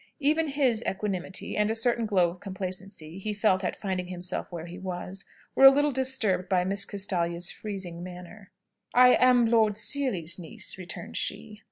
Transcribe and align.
'"Even 0.29 0.47
his 0.47 0.83
equanimity, 0.89 1.55
and 1.55 1.69
a 1.69 1.75
certain 1.75 2.07
glow 2.07 2.31
of 2.31 2.39
complacency 2.39 3.19
he 3.19 3.35
felt 3.35 3.63
at 3.63 3.75
finding 3.75 4.07
himself 4.07 4.51
where 4.51 4.65
he 4.65 4.79
was, 4.79 5.25
were 5.53 5.65
a 5.65 5.69
little 5.69 5.91
disturbed 5.91 6.49
by 6.49 6.63
Miss 6.63 6.85
Castalia's 6.85 7.51
freezing 7.51 8.01
manner. 8.01 8.49
"I 8.95 9.09
am 9.09 9.45
Lord 9.45 9.77
Seely's 9.77 10.39
niece," 10.39 10.75
returned 10.75 11.17
she. 11.17 11.59